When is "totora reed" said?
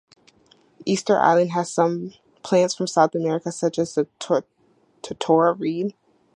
5.03-5.93